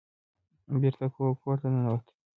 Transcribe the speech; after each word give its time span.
بېرته 0.81 1.05
کور 1.43 1.55
ته 1.61 1.67
ننوت. 1.73 2.05